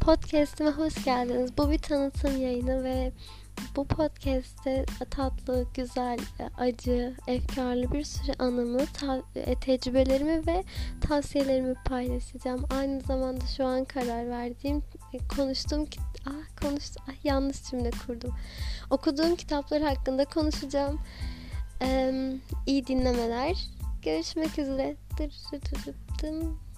[0.00, 1.58] Podcast'ime hoş geldiniz.
[1.58, 3.12] Bu bir tanıtım yayını ve
[3.76, 6.18] bu podcast'te tatlı, güzel,
[6.58, 10.64] acı, efkarlı bir sürü anımı, ta- e, tecrübelerimi ve
[11.00, 12.64] tavsiyelerimi paylaşacağım.
[12.70, 14.82] Aynı zamanda şu an karar verdiğim,
[15.12, 15.86] e, konuştuğum
[16.26, 18.34] ah konuştum, ah, yanlış cümle kurdum.
[18.90, 21.00] Okuduğum kitaplar hakkında konuşacağım.
[21.82, 22.32] Ee,
[22.66, 23.56] iyi dinlemeler.
[24.02, 24.96] Görüşmek üzere.
[25.18, 26.69] Dır dır dır dır.